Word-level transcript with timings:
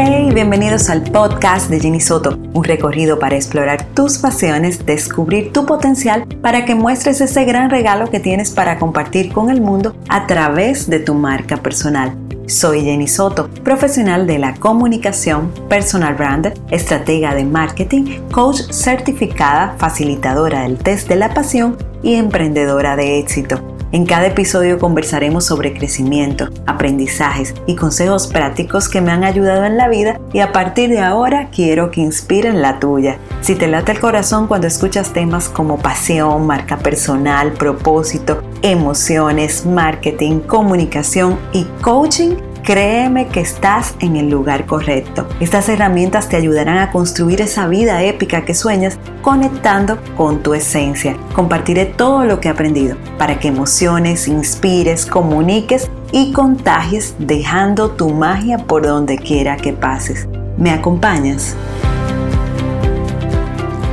Hey, 0.00 0.30
bienvenidos 0.32 0.90
al 0.90 1.02
podcast 1.02 1.68
de 1.68 1.80
Jenny 1.80 1.98
Soto, 1.98 2.38
un 2.54 2.62
recorrido 2.62 3.18
para 3.18 3.34
explorar 3.34 3.84
tus 3.94 4.18
pasiones, 4.18 4.86
descubrir 4.86 5.52
tu 5.52 5.66
potencial 5.66 6.24
para 6.40 6.64
que 6.64 6.76
muestres 6.76 7.20
ese 7.20 7.44
gran 7.44 7.68
regalo 7.68 8.08
que 8.08 8.20
tienes 8.20 8.52
para 8.52 8.78
compartir 8.78 9.32
con 9.32 9.50
el 9.50 9.60
mundo 9.60 9.96
a 10.08 10.28
través 10.28 10.88
de 10.88 11.00
tu 11.00 11.14
marca 11.14 11.56
personal. 11.56 12.16
Soy 12.46 12.82
Jenny 12.82 13.08
Soto, 13.08 13.50
profesional 13.64 14.28
de 14.28 14.38
la 14.38 14.54
comunicación, 14.54 15.52
personal 15.68 16.14
brand, 16.14 16.52
estratega 16.70 17.34
de 17.34 17.44
marketing, 17.44 18.20
coach 18.30 18.70
certificada, 18.70 19.74
facilitadora 19.78 20.62
del 20.62 20.78
test 20.78 21.08
de 21.08 21.16
la 21.16 21.34
pasión 21.34 21.76
y 22.04 22.14
emprendedora 22.14 22.94
de 22.94 23.18
éxito. 23.18 23.77
En 23.90 24.04
cada 24.04 24.26
episodio 24.26 24.78
conversaremos 24.78 25.46
sobre 25.46 25.72
crecimiento, 25.72 26.50
aprendizajes 26.66 27.54
y 27.66 27.74
consejos 27.74 28.26
prácticos 28.26 28.86
que 28.86 29.00
me 29.00 29.12
han 29.12 29.24
ayudado 29.24 29.64
en 29.64 29.78
la 29.78 29.88
vida 29.88 30.20
y 30.34 30.40
a 30.40 30.52
partir 30.52 30.90
de 30.90 31.00
ahora 31.00 31.48
quiero 31.50 31.90
que 31.90 32.02
inspiren 32.02 32.60
la 32.60 32.80
tuya. 32.80 33.16
Si 33.40 33.54
te 33.54 33.66
late 33.66 33.92
el 33.92 34.00
corazón 34.00 34.46
cuando 34.46 34.66
escuchas 34.66 35.14
temas 35.14 35.48
como 35.48 35.78
pasión, 35.78 36.46
marca 36.46 36.76
personal, 36.76 37.52
propósito, 37.52 38.42
emociones, 38.60 39.64
marketing, 39.64 40.40
comunicación 40.40 41.38
y 41.54 41.64
coaching, 41.80 42.34
Créeme 42.68 43.28
que 43.28 43.40
estás 43.40 43.94
en 43.98 44.16
el 44.16 44.28
lugar 44.28 44.66
correcto. 44.66 45.26
Estas 45.40 45.70
herramientas 45.70 46.28
te 46.28 46.36
ayudarán 46.36 46.76
a 46.76 46.90
construir 46.90 47.40
esa 47.40 47.66
vida 47.66 48.02
épica 48.02 48.44
que 48.44 48.52
sueñas 48.52 48.98
conectando 49.22 49.98
con 50.18 50.42
tu 50.42 50.52
esencia. 50.52 51.16
Compartiré 51.32 51.86
todo 51.86 52.26
lo 52.26 52.40
que 52.40 52.48
he 52.48 52.50
aprendido 52.50 52.98
para 53.16 53.38
que 53.38 53.48
emociones, 53.48 54.28
inspires, 54.28 55.06
comuniques 55.06 55.90
y 56.12 56.34
contagies 56.34 57.14
dejando 57.18 57.92
tu 57.92 58.10
magia 58.10 58.58
por 58.58 58.86
donde 58.86 59.16
quiera 59.16 59.56
que 59.56 59.72
pases. 59.72 60.28
¿Me 60.58 60.70
acompañas? 60.70 61.56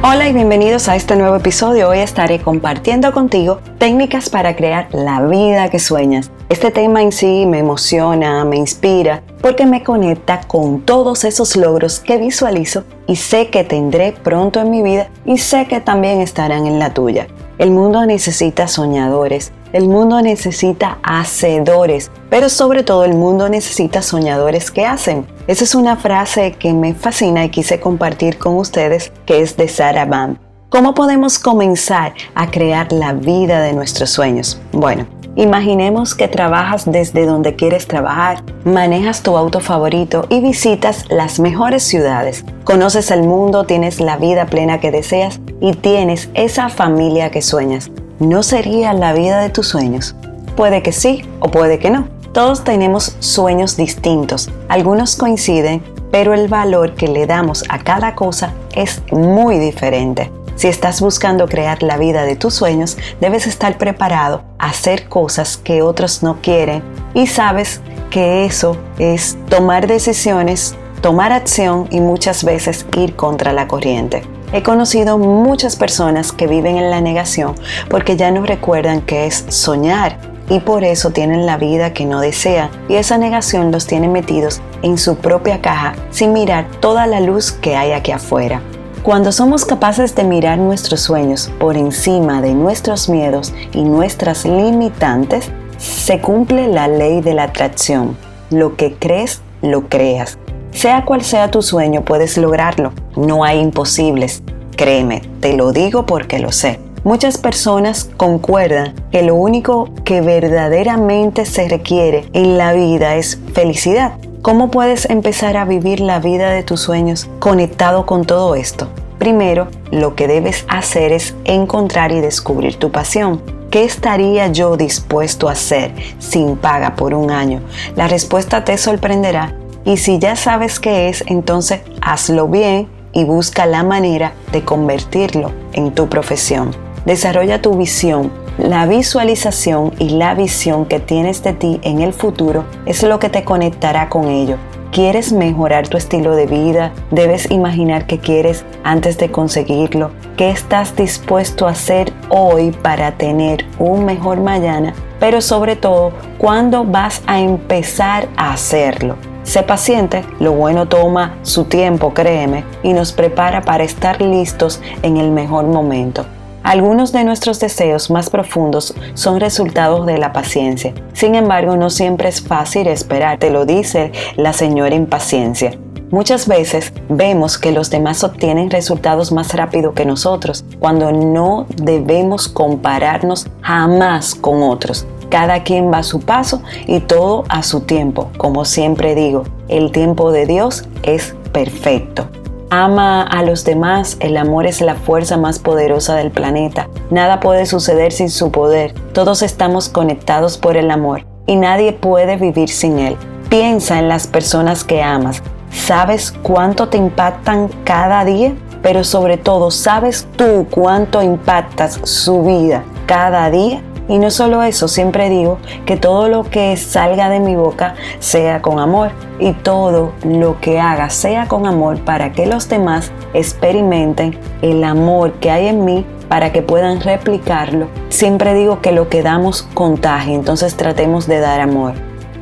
Hola 0.07 0.29
y 0.29 0.33
bienvenidos 0.33 0.87
a 0.87 0.95
este 0.95 1.15
nuevo 1.15 1.35
episodio. 1.35 1.89
Hoy 1.89 1.97
estaré 1.97 2.39
compartiendo 2.39 3.11
contigo 3.11 3.59
técnicas 3.79 4.29
para 4.29 4.55
crear 4.55 4.87
la 4.93 5.23
vida 5.23 5.71
que 5.71 5.79
sueñas. 5.79 6.29
Este 6.47 6.69
tema 6.69 7.01
en 7.01 7.11
sí 7.11 7.47
me 7.47 7.57
emociona, 7.57 8.45
me 8.45 8.55
inspira, 8.55 9.23
porque 9.41 9.65
me 9.65 9.83
conecta 9.83 10.41
con 10.41 10.81
todos 10.81 11.23
esos 11.23 11.55
logros 11.55 11.99
que 11.99 12.19
visualizo 12.19 12.83
y 13.07 13.15
sé 13.15 13.49
que 13.49 13.63
tendré 13.63 14.11
pronto 14.11 14.59
en 14.59 14.69
mi 14.69 14.83
vida 14.83 15.09
y 15.25 15.39
sé 15.39 15.65
que 15.65 15.79
también 15.79 16.21
estarán 16.21 16.67
en 16.67 16.77
la 16.77 16.93
tuya. 16.93 17.25
El 17.57 17.71
mundo 17.71 18.05
necesita 18.05 18.67
soñadores, 18.67 19.53
el 19.75 19.89
mundo 19.89 20.21
necesita 20.21 20.99
hacedores, 21.03 22.09
pero 22.29 22.47
sobre 22.47 22.83
todo 22.83 23.03
el 23.03 23.13
mundo 23.13 23.49
necesita 23.49 24.01
soñadores 24.01 24.71
que 24.71 24.85
hacen. 24.85 25.27
Esa 25.47 25.65
es 25.65 25.75
una 25.75 25.97
frase 25.97 26.53
que 26.53 26.71
me 26.71 26.93
fascina 26.93 27.43
y 27.43 27.49
quise 27.49 27.81
compartir 27.81 28.37
con 28.37 28.55
ustedes, 28.55 29.11
que 29.25 29.41
es 29.41 29.57
de 29.57 29.67
Sarah 29.67 30.05
Bam. 30.05 30.37
¿Cómo 30.69 30.93
podemos 30.93 31.39
comenzar 31.39 32.13
a 32.35 32.49
crear 32.49 32.93
la 32.93 33.11
vida 33.11 33.59
de 33.59 33.73
nuestros 33.73 34.11
sueños? 34.11 34.61
Bueno, 34.71 35.07
Imaginemos 35.37 36.15
que 36.15 36.29
trabajas 36.29 36.89
desde 36.89 37.25
donde 37.25 37.57
quieres 37.57 37.87
trabajar, 37.87 38.41
manejas 38.63 39.21
tu 39.21 39.35
auto 39.35 39.59
favorito 39.59 40.25
y 40.29 40.39
visitas 40.39 41.03
las 41.09 41.41
mejores 41.41 41.83
ciudades. 41.83 42.45
Conoces 42.63 43.11
el 43.11 43.23
mundo, 43.23 43.65
tienes 43.65 43.99
la 43.99 44.15
vida 44.15 44.45
plena 44.45 44.79
que 44.79 44.91
deseas 44.91 45.41
y 45.59 45.73
tienes 45.73 46.29
esa 46.35 46.69
familia 46.69 47.31
que 47.31 47.41
sueñas. 47.41 47.91
¿No 48.19 48.43
sería 48.43 48.93
la 48.93 49.11
vida 49.11 49.41
de 49.41 49.49
tus 49.49 49.67
sueños? 49.67 50.15
Puede 50.55 50.81
que 50.81 50.93
sí 50.93 51.23
o 51.41 51.51
puede 51.51 51.79
que 51.79 51.89
no. 51.89 52.07
Todos 52.31 52.63
tenemos 52.63 53.17
sueños 53.19 53.75
distintos. 53.75 54.49
Algunos 54.69 55.17
coinciden, 55.17 55.83
pero 56.11 56.33
el 56.33 56.47
valor 56.47 56.95
que 56.95 57.09
le 57.09 57.27
damos 57.27 57.65
a 57.67 57.79
cada 57.79 58.15
cosa 58.15 58.53
es 58.73 59.01
muy 59.11 59.59
diferente. 59.59 60.31
Si 60.55 60.69
estás 60.69 61.01
buscando 61.01 61.49
crear 61.49 61.83
la 61.83 61.97
vida 61.97 62.23
de 62.23 62.37
tus 62.37 62.53
sueños, 62.53 62.97
debes 63.19 63.47
estar 63.47 63.77
preparado 63.77 64.43
a 64.59 64.69
hacer 64.69 65.09
cosas 65.09 65.57
que 65.57 65.81
otros 65.81 66.23
no 66.23 66.37
quieren 66.41 66.83
y 67.13 67.27
sabes 67.27 67.81
que 68.11 68.45
eso 68.45 68.77
es 68.97 69.37
tomar 69.49 69.87
decisiones, 69.87 70.73
tomar 71.01 71.33
acción 71.33 71.89
y 71.91 71.99
muchas 71.99 72.45
veces 72.45 72.85
ir 72.95 73.17
contra 73.17 73.51
la 73.51 73.67
corriente. 73.67 74.23
He 74.55 74.63
conocido 74.63 75.17
muchas 75.17 75.75
personas 75.75 76.31
que 76.31 76.47
viven 76.47 76.77
en 76.77 76.89
la 76.89 77.01
negación 77.01 77.55
porque 77.89 78.15
ya 78.15 78.31
no 78.31 78.45
recuerdan 78.45 79.01
qué 79.01 79.25
es 79.25 79.43
soñar 79.49 80.17
y 80.47 80.61
por 80.61 80.85
eso 80.85 81.09
tienen 81.09 81.45
la 81.45 81.57
vida 81.57 81.91
que 81.91 82.05
no 82.05 82.21
desean 82.21 82.69
y 82.87 82.95
esa 82.95 83.17
negación 83.17 83.73
los 83.73 83.85
tiene 83.85 84.07
metidos 84.07 84.61
en 84.81 84.97
su 84.97 85.17
propia 85.17 85.61
caja 85.61 85.93
sin 86.09 86.31
mirar 86.31 86.71
toda 86.79 87.05
la 87.05 87.19
luz 87.19 87.51
que 87.51 87.75
hay 87.75 87.91
aquí 87.91 88.13
afuera. 88.13 88.61
Cuando 89.03 89.33
somos 89.33 89.65
capaces 89.65 90.15
de 90.15 90.23
mirar 90.23 90.57
nuestros 90.57 91.01
sueños 91.01 91.51
por 91.59 91.75
encima 91.75 92.41
de 92.41 92.53
nuestros 92.53 93.09
miedos 93.09 93.53
y 93.73 93.83
nuestras 93.83 94.45
limitantes, 94.45 95.51
se 95.77 96.21
cumple 96.21 96.69
la 96.69 96.87
ley 96.87 97.19
de 97.19 97.33
la 97.33 97.43
atracción. 97.43 98.15
Lo 98.51 98.77
que 98.77 98.93
crees, 98.93 99.41
lo 99.61 99.89
creas. 99.89 100.37
Sea 100.75 101.05
cual 101.05 101.23
sea 101.23 101.49
tu 101.49 101.61
sueño, 101.61 102.03
puedes 102.03 102.37
lograrlo. 102.37 102.91
No 103.15 103.45
hay 103.45 103.59
imposibles. 103.59 104.43
Créeme, 104.75 105.21
te 105.39 105.53
lo 105.53 105.71
digo 105.71 106.05
porque 106.05 106.39
lo 106.39 106.51
sé. 106.51 106.79
Muchas 107.05 107.37
personas 107.37 108.09
concuerdan 108.17 108.95
que 109.11 109.21
lo 109.21 109.35
único 109.35 109.89
que 110.03 110.21
verdaderamente 110.21 111.45
se 111.45 111.69
requiere 111.69 112.25
en 112.33 112.57
la 112.57 112.73
vida 112.73 113.15
es 113.15 113.39
felicidad. 113.53 114.13
¿Cómo 114.41 114.71
puedes 114.71 115.09
empezar 115.09 115.55
a 115.55 115.65
vivir 115.65 115.99
la 115.99 116.19
vida 116.19 116.49
de 116.49 116.63
tus 116.63 116.81
sueños 116.81 117.29
conectado 117.39 118.05
con 118.05 118.25
todo 118.25 118.55
esto? 118.55 118.89
Primero, 119.17 119.67
lo 119.91 120.15
que 120.15 120.27
debes 120.27 120.65
hacer 120.67 121.13
es 121.13 121.35
encontrar 121.45 122.11
y 122.11 122.19
descubrir 122.19 122.75
tu 122.75 122.91
pasión. 122.91 123.41
¿Qué 123.71 123.83
estaría 123.83 124.47
yo 124.47 124.75
dispuesto 124.77 125.47
a 125.47 125.53
hacer 125.53 125.93
sin 126.19 126.57
paga 126.57 126.95
por 126.95 127.13
un 127.13 127.31
año? 127.31 127.61
La 127.95 128.07
respuesta 128.07 128.65
te 128.65 128.77
sorprenderá 128.77 129.55
y 129.85 129.97
si 129.97 130.19
ya 130.19 130.35
sabes 130.35 130.79
qué 130.79 131.07
es, 131.07 131.23
entonces 131.27 131.81
hazlo 132.01 132.47
bien 132.47 132.94
y 133.15 133.23
busca 133.23 133.65
la 133.65 133.81
manera 133.81 134.33
de 134.51 134.63
convertirlo 134.63 135.51
en 135.73 135.95
tu 135.95 136.07
profesión. 136.07 136.75
Desarrolla 137.05 137.61
tu 137.61 137.75
visión 137.75 138.31
la 138.57 138.85
visualización 138.85 139.91
y 139.99 140.11
la 140.11 140.33
visión 140.33 140.85
que 140.85 141.01
tienes 141.01 141.43
de 141.43 141.51
ti 141.51 141.81
en 141.83 141.99
el 141.99 142.13
futuro 142.13 142.63
es 142.85 143.03
lo 143.03 143.19
que 143.19 143.27
te 143.27 143.43
conectará 143.43 144.07
con 144.07 144.29
ello. 144.29 144.55
¿Quieres 144.93 145.33
mejorar 145.33 145.89
tu 145.89 145.97
estilo 145.97 146.37
de 146.37 146.45
vida? 146.45 146.93
Debes 147.11 147.51
imaginar 147.51 148.07
qué 148.07 148.19
quieres 148.19 148.63
antes 148.85 149.17
de 149.17 149.29
conseguirlo. 149.29 150.11
¿Qué 150.37 150.51
estás 150.51 150.95
dispuesto 150.95 151.67
a 151.67 151.71
hacer 151.71 152.13
hoy 152.29 152.71
para 152.71 153.17
tener 153.17 153.65
un 153.77 154.05
mejor 154.05 154.39
mañana? 154.39 154.93
Pero 155.19 155.41
sobre 155.41 155.75
todo, 155.75 156.13
¿cuándo 156.37 156.85
vas 156.85 157.23
a 157.27 157.41
empezar 157.41 158.29
a 158.37 158.53
hacerlo? 158.53 159.17
Sé 159.45 159.61
paciente, 159.61 160.25
lo 160.39 160.53
bueno 160.53 160.87
toma 160.87 161.37
su 161.43 161.65
tiempo, 161.65 162.15
créeme, 162.15 162.65
y 162.81 162.93
nos 162.93 163.13
prepara 163.13 163.61
para 163.61 163.83
estar 163.83 164.19
listos 164.19 164.81
en 165.03 165.17
el 165.17 165.29
mejor 165.29 165.65
momento. 165.65 166.25
Algunos 166.63 167.11
de 167.11 167.23
nuestros 167.23 167.59
deseos 167.59 168.09
más 168.09 168.31
profundos 168.31 168.95
son 169.13 169.39
resultados 169.39 170.07
de 170.07 170.17
la 170.17 170.33
paciencia. 170.33 170.95
Sin 171.13 171.35
embargo, 171.35 171.77
no 171.77 171.91
siempre 171.91 172.27
es 172.27 172.41
fácil 172.41 172.87
esperar, 172.87 173.37
te 173.37 173.51
lo 173.51 173.67
dice 173.67 174.11
la 174.35 174.51
señora 174.51 174.95
impaciencia. 174.95 175.77
Muchas 176.09 176.47
veces 176.47 176.91
vemos 177.07 177.59
que 177.59 177.71
los 177.71 177.91
demás 177.91 178.23
obtienen 178.23 178.71
resultados 178.71 179.31
más 179.31 179.53
rápido 179.53 179.93
que 179.93 180.05
nosotros, 180.05 180.65
cuando 180.79 181.11
no 181.11 181.67
debemos 181.75 182.47
compararnos 182.47 183.47
jamás 183.61 184.33
con 184.33 184.63
otros. 184.63 185.05
Cada 185.29 185.63
quien 185.63 185.91
va 185.91 185.99
a 185.99 186.03
su 186.03 186.19
paso 186.19 186.61
y 186.87 186.99
todo 186.99 187.43
a 187.49 187.63
su 187.63 187.81
tiempo. 187.81 188.29
Como 188.37 188.65
siempre 188.65 189.15
digo, 189.15 189.43
el 189.67 189.91
tiempo 189.91 190.31
de 190.31 190.45
Dios 190.45 190.87
es 191.03 191.35
perfecto. 191.51 192.27
Ama 192.69 193.21
a 193.23 193.43
los 193.43 193.63
demás, 193.63 194.17
el 194.19 194.37
amor 194.37 194.65
es 194.65 194.81
la 194.81 194.95
fuerza 194.95 195.37
más 195.37 195.59
poderosa 195.59 196.15
del 196.15 196.31
planeta. 196.31 196.89
Nada 197.11 197.39
puede 197.39 197.65
suceder 197.65 198.11
sin 198.11 198.29
su 198.29 198.51
poder. 198.51 198.93
Todos 199.13 199.43
estamos 199.43 199.87
conectados 199.87 200.57
por 200.57 200.75
el 200.75 200.89
amor 200.89 201.25
y 201.45 201.55
nadie 201.55 201.93
puede 201.93 202.37
vivir 202.37 202.69
sin 202.69 202.99
él. 202.99 203.15
Piensa 203.49 203.99
en 203.99 204.09
las 204.09 204.27
personas 204.27 204.83
que 204.83 205.03
amas. 205.03 205.41
¿Sabes 205.71 206.33
cuánto 206.41 206.89
te 206.89 206.97
impactan 206.97 207.69
cada 207.83 208.25
día? 208.25 208.53
Pero 208.81 209.03
sobre 209.03 209.37
todo, 209.37 209.71
¿sabes 209.71 210.27
tú 210.35 210.67
cuánto 210.69 211.21
impactas 211.21 211.99
su 212.03 212.43
vida 212.43 212.83
cada 213.05 213.49
día? 213.49 213.81
Y 214.07 214.19
no 214.19 214.29
solo 214.29 214.61
eso, 214.61 214.87
siempre 214.87 215.29
digo 215.29 215.57
que 215.85 215.97
todo 215.97 216.27
lo 216.27 216.43
que 216.43 216.77
salga 216.77 217.29
de 217.29 217.39
mi 217.39 217.55
boca 217.55 217.95
sea 218.19 218.61
con 218.61 218.79
amor 218.79 219.11
y 219.39 219.53
todo 219.53 220.13
lo 220.23 220.59
que 220.61 220.79
haga 220.79 221.09
sea 221.09 221.47
con 221.47 221.65
amor 221.65 221.99
para 222.01 222.31
que 222.31 222.45
los 222.45 222.69
demás 222.69 223.11
experimenten 223.33 224.37
el 224.61 224.83
amor 224.83 225.33
que 225.33 225.49
hay 225.49 225.67
en 225.67 225.85
mí 225.85 226.05
para 226.29 226.51
que 226.51 226.61
puedan 226.61 227.01
replicarlo. 227.01 227.87
Siempre 228.09 228.53
digo 228.53 228.81
que 228.81 228.91
lo 228.91 229.09
que 229.09 229.23
damos 229.23 229.63
contagia, 229.73 230.35
entonces 230.35 230.75
tratemos 230.75 231.27
de 231.27 231.39
dar 231.39 231.59
amor. 231.59 231.93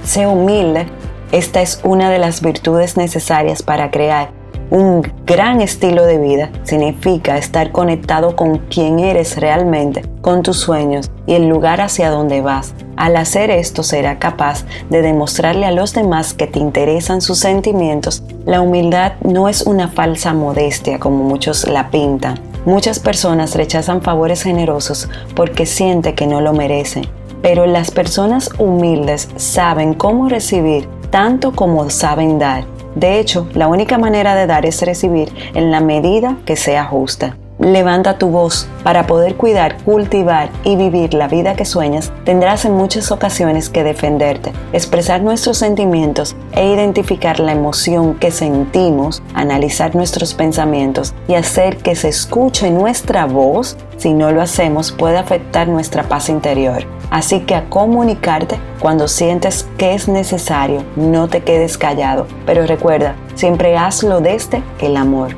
Sé 0.03 0.27
humilde, 0.27 0.87
Esta 1.31 1.63
es 1.63 1.81
una 1.83 2.11
de 2.11 2.19
las 2.19 2.43
virtudes 2.43 2.95
necesarias 2.95 3.63
para 3.63 3.89
crear 3.89 4.42
un 4.69 5.01
gran 5.25 5.61
estilo 5.61 6.05
de 6.05 6.17
vida 6.17 6.49
significa 6.63 7.37
estar 7.37 7.71
conectado 7.71 8.35
con 8.35 8.57
quien 8.57 8.99
eres 8.99 9.37
realmente, 9.37 10.03
con 10.21 10.41
tus 10.43 10.57
sueños 10.57 11.11
y 11.25 11.33
el 11.33 11.47
lugar 11.47 11.81
hacia 11.81 12.09
donde 12.09 12.41
vas. 12.41 12.73
Al 12.95 13.15
hacer 13.17 13.49
esto 13.49 13.83
será 13.83 14.19
capaz 14.19 14.65
de 14.89 15.01
demostrarle 15.01 15.65
a 15.65 15.71
los 15.71 15.93
demás 15.93 16.33
que 16.33 16.47
te 16.47 16.59
interesan 16.59 17.21
sus 17.21 17.39
sentimientos. 17.39 18.23
La 18.45 18.61
humildad 18.61 19.13
no 19.21 19.49
es 19.49 19.63
una 19.63 19.87
falsa 19.87 20.33
modestia 20.33 20.99
como 20.99 21.23
muchos 21.23 21.67
la 21.67 21.89
pintan. 21.89 22.39
Muchas 22.65 22.99
personas 22.99 23.55
rechazan 23.55 24.01
favores 24.01 24.43
generosos 24.43 25.09
porque 25.35 25.65
sienten 25.65 26.15
que 26.15 26.27
no 26.27 26.39
lo 26.39 26.53
merecen. 26.53 27.05
Pero 27.41 27.65
las 27.65 27.91
personas 27.91 28.49
humildes 28.57 29.27
saben 29.35 29.93
cómo 29.93 30.29
recibir 30.29 30.87
tanto 31.09 31.51
como 31.51 31.89
saben 31.89 32.39
dar. 32.39 32.72
De 32.95 33.19
hecho, 33.19 33.47
la 33.53 33.67
única 33.67 33.97
manera 33.97 34.35
de 34.35 34.47
dar 34.47 34.65
es 34.65 34.81
recibir 34.81 35.33
en 35.53 35.71
la 35.71 35.79
medida 35.79 36.37
que 36.45 36.55
sea 36.55 36.85
justa. 36.85 37.37
Levanta 37.63 38.17
tu 38.17 38.27
voz 38.27 38.67
para 38.83 39.07
poder 39.07 39.37
cuidar, 39.37 39.77
cultivar 39.83 40.49
y 40.65 40.75
vivir 40.75 41.13
la 41.13 41.29
vida 41.29 41.55
que 41.55 41.63
sueñas. 41.63 42.11
Tendrás 42.25 42.65
en 42.65 42.73
muchas 42.73 43.09
ocasiones 43.09 43.69
que 43.69 43.85
defenderte, 43.85 44.51
expresar 44.73 45.21
nuestros 45.21 45.59
sentimientos 45.59 46.35
e 46.51 46.67
identificar 46.67 47.39
la 47.39 47.53
emoción 47.53 48.15
que 48.15 48.31
sentimos, 48.31 49.23
analizar 49.33 49.95
nuestros 49.95 50.33
pensamientos 50.33 51.13
y 51.29 51.35
hacer 51.35 51.77
que 51.77 51.95
se 51.95 52.09
escuche 52.09 52.69
nuestra 52.69 53.25
voz. 53.27 53.77
Si 53.95 54.13
no 54.13 54.33
lo 54.33 54.41
hacemos 54.41 54.91
puede 54.91 55.17
afectar 55.17 55.69
nuestra 55.69 56.03
paz 56.03 56.27
interior. 56.27 56.83
Así 57.11 57.39
que 57.41 57.55
a 57.55 57.69
comunicarte 57.69 58.59
cuando 58.81 59.07
sientes 59.07 59.69
que 59.77 59.93
es 59.93 60.09
necesario, 60.09 60.83
no 60.97 61.29
te 61.29 61.43
quedes 61.43 61.77
callado, 61.77 62.27
pero 62.45 62.65
recuerda, 62.65 63.15
siempre 63.35 63.77
hazlo 63.77 64.19
desde 64.19 64.61
el 64.81 64.97
amor. 64.97 65.29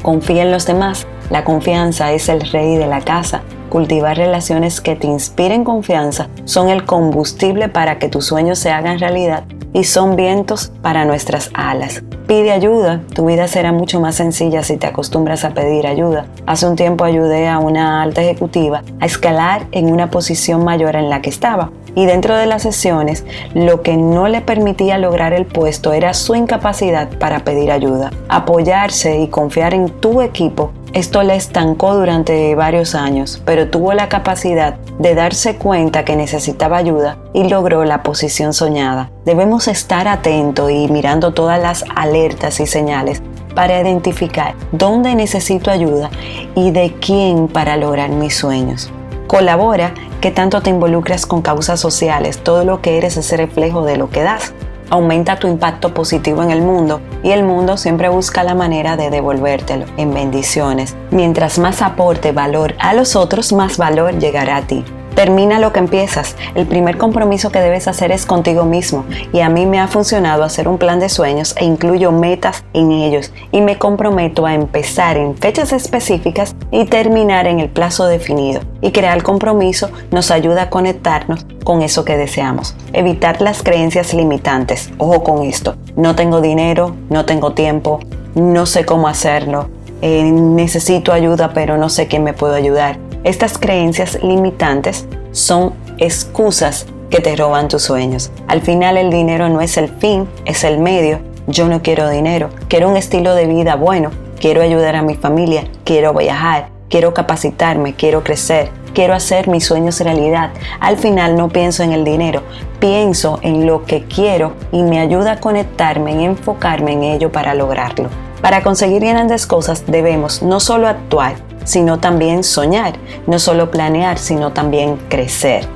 Confía 0.00 0.42
en 0.42 0.50
los 0.50 0.66
demás 0.66 1.06
la 1.30 1.44
confianza 1.44 2.12
es 2.12 2.28
el 2.28 2.40
rey 2.50 2.76
de 2.76 2.86
la 2.86 3.00
casa. 3.00 3.42
Cultivar 3.70 4.16
relaciones 4.16 4.80
que 4.80 4.94
te 4.94 5.06
inspiren 5.06 5.64
confianza 5.64 6.28
son 6.44 6.68
el 6.68 6.84
combustible 6.84 7.68
para 7.68 7.98
que 7.98 8.08
tus 8.08 8.26
sueños 8.26 8.58
se 8.58 8.70
hagan 8.70 8.98
realidad 8.98 9.44
y 9.72 9.84
son 9.84 10.16
vientos 10.16 10.72
para 10.82 11.04
nuestras 11.04 11.50
alas. 11.52 12.02
Pide 12.28 12.52
ayuda, 12.52 13.02
tu 13.14 13.26
vida 13.26 13.48
será 13.48 13.72
mucho 13.72 14.00
más 14.00 14.14
sencilla 14.14 14.62
si 14.62 14.76
te 14.76 14.86
acostumbras 14.86 15.44
a 15.44 15.50
pedir 15.50 15.86
ayuda. 15.86 16.26
Hace 16.46 16.66
un 16.66 16.76
tiempo 16.76 17.04
ayudé 17.04 17.48
a 17.48 17.58
una 17.58 18.02
alta 18.02 18.22
ejecutiva 18.22 18.82
a 19.00 19.06
escalar 19.06 19.66
en 19.72 19.92
una 19.92 20.10
posición 20.10 20.64
mayor 20.64 20.94
en 20.94 21.10
la 21.10 21.20
que 21.20 21.30
estaba. 21.30 21.70
Y 21.96 22.06
dentro 22.06 22.36
de 22.36 22.46
las 22.46 22.62
sesiones, 22.62 23.24
lo 23.54 23.82
que 23.82 23.96
no 23.96 24.28
le 24.28 24.40
permitía 24.40 24.98
lograr 24.98 25.32
el 25.32 25.46
puesto 25.46 25.92
era 25.92 26.14
su 26.14 26.34
incapacidad 26.34 27.08
para 27.18 27.40
pedir 27.40 27.70
ayuda. 27.70 28.10
Apoyarse 28.28 29.18
y 29.18 29.28
confiar 29.28 29.74
en 29.74 29.88
tu 29.88 30.22
equipo 30.22 30.72
esto 30.94 31.24
le 31.24 31.34
estancó 31.34 31.96
durante 31.96 32.54
varios 32.54 32.94
años, 32.94 33.42
pero 33.44 33.68
tuvo 33.68 33.94
la 33.94 34.08
capacidad 34.08 34.76
de 35.00 35.16
darse 35.16 35.56
cuenta 35.56 36.04
que 36.04 36.14
necesitaba 36.14 36.76
ayuda 36.76 37.18
y 37.32 37.48
logró 37.48 37.84
la 37.84 38.04
posición 38.04 38.52
soñada. 38.52 39.10
Debemos 39.24 39.66
estar 39.66 40.06
atentos 40.06 40.70
y 40.70 40.86
mirando 40.86 41.34
todas 41.34 41.60
las 41.60 41.84
alertas 41.96 42.60
y 42.60 42.66
señales 42.66 43.22
para 43.56 43.80
identificar 43.80 44.54
dónde 44.70 45.16
necesito 45.16 45.72
ayuda 45.72 46.10
y 46.54 46.70
de 46.70 46.94
quién 47.00 47.48
para 47.48 47.76
lograr 47.76 48.10
mis 48.10 48.36
sueños. 48.36 48.90
Colabora 49.26 49.94
que 50.20 50.30
tanto 50.30 50.62
te 50.62 50.70
involucras 50.70 51.26
con 51.26 51.42
causas 51.42 51.80
sociales, 51.80 52.38
todo 52.38 52.64
lo 52.64 52.80
que 52.80 52.98
eres 52.98 53.16
es 53.16 53.36
reflejo 53.36 53.84
de 53.84 53.96
lo 53.96 54.10
que 54.10 54.22
das 54.22 54.54
aumenta 54.90 55.38
tu 55.38 55.48
impacto 55.48 55.94
positivo 55.94 56.42
en 56.42 56.50
el 56.50 56.62
mundo 56.62 57.00
y 57.22 57.30
el 57.30 57.44
mundo 57.44 57.76
siempre 57.76 58.08
busca 58.08 58.44
la 58.44 58.54
manera 58.54 58.96
de 58.96 59.10
devolvértelo 59.10 59.86
en 59.96 60.12
bendiciones. 60.12 60.96
Mientras 61.10 61.58
más 61.58 61.82
aporte 61.82 62.32
valor 62.32 62.74
a 62.78 62.94
los 62.94 63.16
otros, 63.16 63.52
más 63.52 63.76
valor 63.76 64.18
llegará 64.18 64.56
a 64.56 64.66
ti. 64.66 64.84
Termina 65.14 65.60
lo 65.60 65.72
que 65.72 65.78
empiezas. 65.78 66.36
El 66.54 66.66
primer 66.66 66.98
compromiso 66.98 67.50
que 67.50 67.60
debes 67.60 67.86
hacer 67.86 68.10
es 68.10 68.26
contigo 68.26 68.64
mismo 68.64 69.04
y 69.32 69.40
a 69.40 69.48
mí 69.48 69.64
me 69.66 69.78
ha 69.78 69.86
funcionado 69.86 70.42
hacer 70.42 70.66
un 70.66 70.78
plan 70.78 70.98
de 70.98 71.08
sueños 71.08 71.54
e 71.58 71.64
incluyo 71.64 72.10
metas 72.10 72.64
en 72.72 72.90
ellos 72.90 73.32
y 73.52 73.60
me 73.60 73.78
comprometo 73.78 74.46
a 74.46 74.54
empezar 74.54 75.16
en 75.16 75.36
fechas 75.36 75.72
específicas 75.72 76.56
y 76.70 76.86
terminar 76.86 77.46
en 77.46 77.60
el 77.60 77.70
plazo 77.70 78.06
definido. 78.06 78.60
Y 78.80 78.90
crear 78.90 79.22
compromiso 79.22 79.90
nos 80.10 80.30
ayuda 80.30 80.62
a 80.62 80.70
conectarnos 80.70 81.46
con 81.64 81.82
eso 81.82 82.04
que 82.04 82.16
deseamos. 82.16 82.76
Evitar 82.92 83.40
las 83.40 83.62
creencias 83.62 84.14
limitantes. 84.14 84.90
Ojo 84.98 85.22
con 85.22 85.42
esto. 85.44 85.76
No 85.96 86.14
tengo 86.16 86.40
dinero, 86.40 86.96
no 87.08 87.24
tengo 87.24 87.52
tiempo, 87.52 88.00
no 88.34 88.66
sé 88.66 88.84
cómo 88.84 89.06
hacerlo, 89.06 89.68
eh, 90.02 90.22
necesito 90.22 91.12
ayuda 91.12 91.52
pero 91.54 91.78
no 91.78 91.88
sé 91.88 92.08
quién 92.08 92.24
me 92.24 92.32
puede 92.32 92.56
ayudar. 92.56 92.98
Estas 93.24 93.56
creencias 93.56 94.22
limitantes 94.22 95.06
son 95.32 95.72
excusas 95.96 96.84
que 97.08 97.20
te 97.20 97.34
roban 97.36 97.68
tus 97.68 97.82
sueños. 97.82 98.30
Al 98.48 98.60
final 98.60 98.98
el 98.98 99.10
dinero 99.10 99.48
no 99.48 99.62
es 99.62 99.78
el 99.78 99.88
fin, 99.88 100.28
es 100.44 100.62
el 100.62 100.78
medio. 100.78 101.20
Yo 101.46 101.66
no 101.66 101.80
quiero 101.80 102.10
dinero, 102.10 102.50
quiero 102.68 102.90
un 102.90 102.98
estilo 102.98 103.34
de 103.34 103.46
vida 103.46 103.76
bueno, 103.76 104.10
quiero 104.38 104.60
ayudar 104.60 104.94
a 104.96 105.02
mi 105.02 105.14
familia, 105.14 105.64
quiero 105.84 106.12
viajar, 106.12 106.68
quiero 106.90 107.14
capacitarme, 107.14 107.94
quiero 107.94 108.22
crecer, 108.22 108.68
quiero 108.92 109.14
hacer 109.14 109.48
mis 109.48 109.64
sueños 109.64 110.00
realidad. 110.00 110.50
Al 110.80 110.98
final 110.98 111.34
no 111.34 111.48
pienso 111.48 111.82
en 111.82 111.92
el 111.92 112.04
dinero, 112.04 112.42
pienso 112.78 113.38
en 113.40 113.66
lo 113.66 113.86
que 113.86 114.04
quiero 114.04 114.52
y 114.70 114.82
me 114.82 115.00
ayuda 115.00 115.32
a 115.32 115.40
conectarme 115.40 116.12
y 116.12 116.24
enfocarme 116.26 116.92
en 116.92 117.04
ello 117.04 117.32
para 117.32 117.54
lograrlo. 117.54 118.10
Para 118.44 118.62
conseguir 118.62 119.00
grandes 119.00 119.46
cosas 119.46 119.84
debemos 119.86 120.42
no 120.42 120.60
solo 120.60 120.86
actuar, 120.86 121.36
sino 121.64 121.98
también 121.98 122.44
soñar, 122.44 122.92
no 123.26 123.38
solo 123.38 123.70
planear, 123.70 124.18
sino 124.18 124.52
también 124.52 124.98
crecer. 125.08 125.66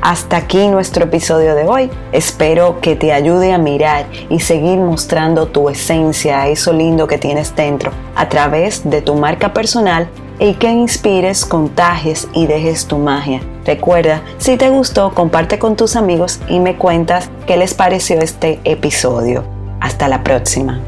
Hasta 0.00 0.38
aquí 0.38 0.68
nuestro 0.68 1.04
episodio 1.04 1.54
de 1.54 1.64
hoy. 1.64 1.90
Espero 2.12 2.80
que 2.80 2.96
te 2.96 3.12
ayude 3.12 3.52
a 3.52 3.58
mirar 3.58 4.06
y 4.30 4.40
seguir 4.40 4.78
mostrando 4.78 5.48
tu 5.48 5.68
esencia, 5.68 6.48
eso 6.48 6.72
lindo 6.72 7.06
que 7.06 7.18
tienes 7.18 7.54
dentro, 7.54 7.92
a 8.16 8.26
través 8.30 8.88
de 8.88 9.02
tu 9.02 9.16
marca 9.16 9.52
personal 9.52 10.08
y 10.38 10.54
que 10.54 10.70
inspires, 10.70 11.44
contagies 11.44 12.26
y 12.32 12.46
dejes 12.46 12.86
tu 12.86 12.96
magia. 12.96 13.42
Recuerda, 13.66 14.22
si 14.38 14.56
te 14.56 14.70
gustó, 14.70 15.12
comparte 15.12 15.58
con 15.58 15.76
tus 15.76 15.94
amigos 15.94 16.40
y 16.48 16.58
me 16.58 16.76
cuentas 16.76 17.28
qué 17.46 17.58
les 17.58 17.74
pareció 17.74 18.18
este 18.20 18.60
episodio. 18.64 19.44
Hasta 19.78 20.08
la 20.08 20.24
próxima. 20.24 20.80